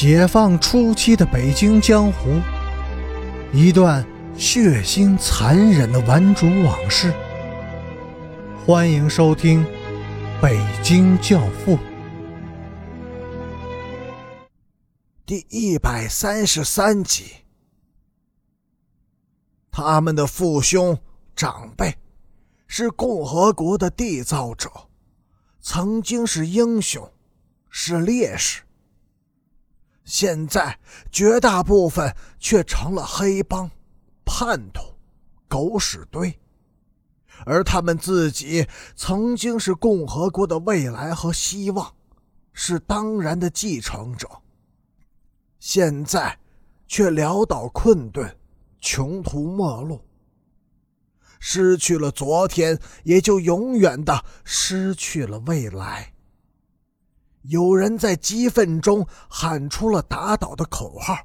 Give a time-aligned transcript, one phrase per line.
[0.00, 2.40] 解放初期的北京江湖，
[3.52, 7.12] 一段血腥残忍的顽主往事。
[8.64, 9.64] 欢迎收听
[10.40, 11.76] 《北京教父》
[15.26, 17.32] 第一百三十三集。
[19.72, 20.96] 他们的父兄
[21.34, 21.92] 长辈
[22.68, 24.70] 是共和国的缔造者，
[25.60, 27.10] 曾经是英雄，
[27.68, 28.62] 是烈士。
[30.08, 30.78] 现在
[31.12, 33.70] 绝大部分却成了黑帮、
[34.24, 34.80] 叛徒、
[35.46, 36.40] 狗屎堆，
[37.44, 41.94] 而他们自己曾经是共和国的未来和希望，
[42.54, 44.26] 是当然的继承者。
[45.60, 46.38] 现在
[46.86, 48.34] 却潦倒困顿，
[48.80, 50.00] 穷途末路。
[51.38, 56.14] 失去了昨天，也就永远的失去了未来。
[57.42, 61.16] 有人在激愤中喊出了打倒的口号，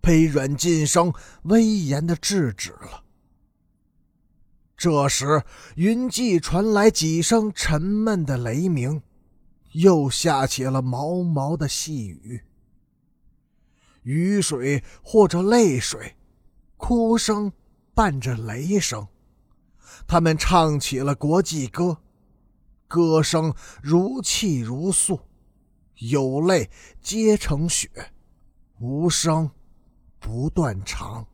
[0.00, 1.12] 被阮晋生
[1.42, 3.04] 威严的制止了。
[4.76, 5.42] 这时，
[5.76, 9.02] 云际传来几声沉闷的雷鸣，
[9.72, 12.42] 又下起了毛毛的细雨。
[14.02, 16.16] 雨水或者泪水，
[16.78, 17.52] 哭声
[17.92, 19.06] 伴着雷声，
[20.06, 21.98] 他们唱起了国际歌，
[22.88, 25.20] 歌声如泣如诉。
[26.00, 26.70] 有泪
[27.00, 27.88] 皆成雪，
[28.78, 29.50] 无声
[30.18, 31.26] 不断肠。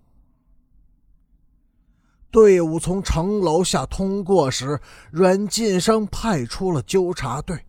[2.30, 7.64] 队伍从城楼下通过时，阮晋生派出了纠察队，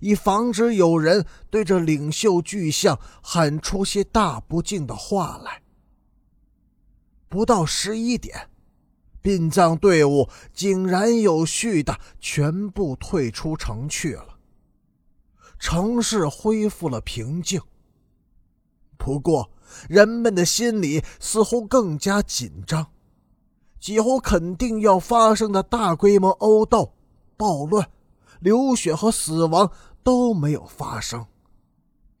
[0.00, 5.62] 以防止有人对着领袖巨像喊出些大不敬的话来。
[7.28, 8.50] 不到十一点，
[9.22, 14.35] 殡葬队伍井然有序的全部退出城去了。
[15.58, 17.60] 城市恢复了平静，
[18.96, 19.50] 不过
[19.88, 22.86] 人们的心里似乎更加紧张，
[23.80, 26.94] 几乎肯定要发生的大规模殴斗、
[27.36, 27.90] 暴乱、
[28.40, 29.72] 流血和死亡
[30.02, 31.26] 都没有发生，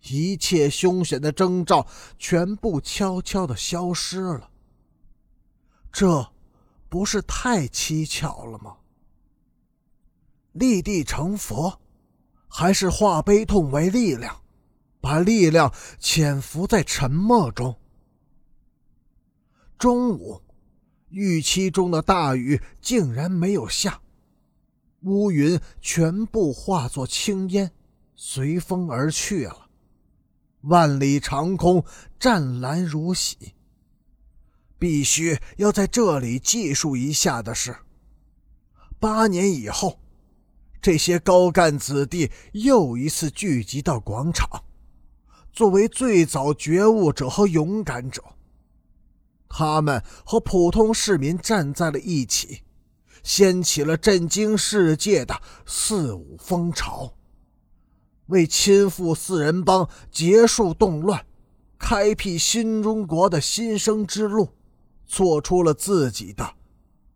[0.08, 1.86] 一切凶险的征兆
[2.18, 4.50] 全部悄悄的消失了。
[5.92, 6.32] 这
[6.88, 8.76] 不是太蹊跷了吗？
[10.52, 11.80] 立地成佛。
[12.48, 14.42] 还是化悲痛为力量，
[15.00, 17.76] 把力量潜伏在沉默中。
[19.78, 20.42] 中午，
[21.10, 24.00] 预期中的大雨竟然没有下，
[25.02, 27.70] 乌云全部化作青烟，
[28.14, 29.68] 随风而去了。
[30.62, 31.84] 万里长空，
[32.18, 33.52] 湛蓝如洗。
[34.78, 37.76] 必须要在这里记述一下的是，
[38.98, 39.98] 八年以后。
[40.86, 44.48] 这些高干子弟又一次聚集到广场，
[45.52, 48.22] 作为最早觉悟者和勇敢者，
[49.48, 52.62] 他们和普通市民站在了一起，
[53.24, 57.14] 掀起了震惊世界的四五风潮，
[58.26, 61.26] 为亲赴四人帮结束动乱、
[61.80, 64.50] 开辟新中国的新生之路，
[65.04, 66.54] 做出了自己的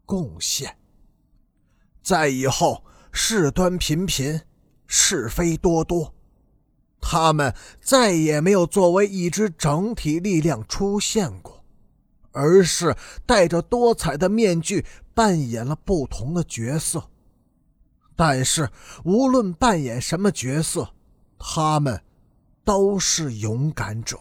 [0.05, 0.77] 贡献。
[2.03, 2.83] 在以后。
[3.12, 4.41] 事端频频，
[4.87, 6.15] 是非多多，
[7.00, 11.65] 他们再也没有作为一支整体力量出现过，
[12.32, 17.10] 而是戴着多彩的面具扮演了不同的角色。
[18.15, 18.71] 但是，
[19.04, 20.94] 无论扮演什么角色，
[21.38, 22.03] 他们
[22.65, 24.19] 都是勇敢者。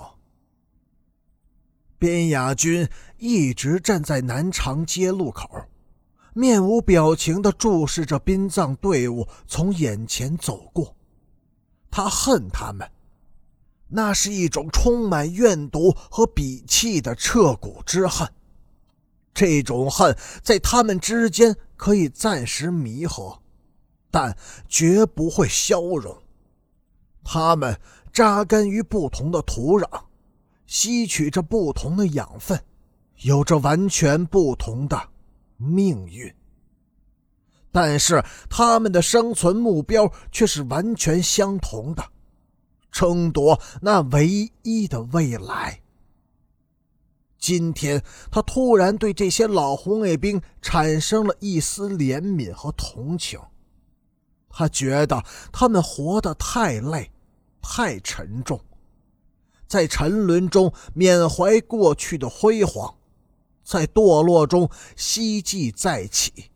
[1.98, 5.50] 边雅军一直站在南长街路口。
[6.40, 10.96] 面无表情地注视着殡葬队伍从眼前走过，
[11.92, 12.90] 他恨他们，
[13.90, 18.26] 那是一种充满怨毒和鄙弃的彻骨之恨。
[19.34, 23.42] 这种恨在他们之间可以暂时弥合，
[24.10, 24.38] 但
[24.70, 26.24] 绝不会消融。
[27.22, 27.78] 他们
[28.14, 30.04] 扎根于不同的土壤，
[30.66, 32.64] 吸取着不同的养分，
[33.24, 35.09] 有着完全不同的。
[35.60, 36.34] 命运，
[37.70, 42.04] 但是他们的生存目标却是完全相同的，
[42.90, 45.82] 争夺那唯一的未来。
[47.38, 48.02] 今天，
[48.32, 53.40] 他突然对这些老红卫兵产生了一丝怜悯和同情，
[54.50, 57.12] 他觉得他们活得太累，
[57.62, 58.60] 太沉重，
[59.68, 62.96] 在沉沦中缅怀过去的辉煌。
[63.70, 66.50] 在堕落中希冀再起，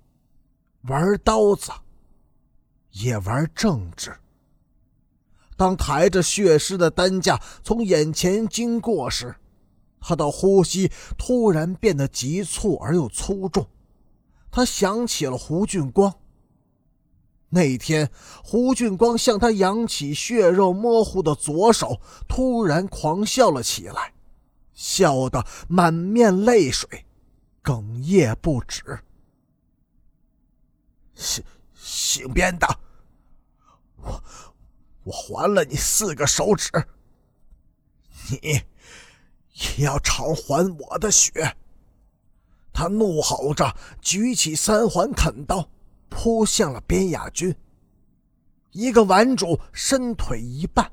[0.87, 1.69] 玩刀子，
[2.89, 4.11] 也玩政治。
[5.55, 9.35] 当抬着血尸的担架从眼前经过时，
[9.99, 13.67] 他的呼吸突然变得急促而又粗重。
[14.49, 16.11] 他想起了胡俊光。
[17.49, 18.09] 那天，
[18.43, 24.12] 胡俊光向他扬起血肉模糊的左手，突然狂笑了起来，
[24.73, 27.05] 笑得满面泪水，
[27.63, 28.99] 哽咽不止。
[31.15, 31.43] 姓
[31.73, 32.79] 姓边的，
[33.97, 34.23] 我
[35.03, 36.71] 我还了你四个手指，
[38.29, 38.61] 你
[39.77, 41.55] 也要偿还我的血。
[42.73, 45.69] 他怒吼着，举起三环砍刀，
[46.09, 47.55] 扑向了边雅军。
[48.71, 50.89] 一个顽主伸腿一绊，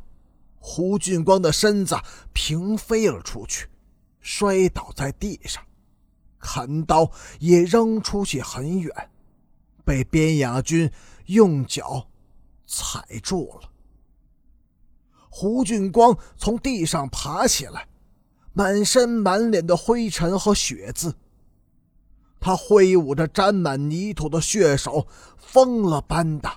[0.62, 1.96] 胡俊光的身子
[2.32, 3.66] 平飞了出去，
[4.20, 5.64] 摔倒在地上，
[6.38, 9.10] 砍刀也扔出去很远，
[9.84, 10.88] 被边雅军
[11.26, 12.06] 用脚
[12.66, 13.70] 踩住了。
[15.30, 17.88] 胡俊光从地上爬起来，
[18.52, 21.14] 满身满脸的灰尘和血渍。
[22.38, 25.06] 他挥舞着沾满泥土的血手，
[25.38, 26.50] 疯了般的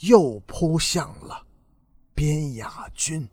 [0.00, 1.44] 又扑向了
[2.18, 3.28] 边雅君。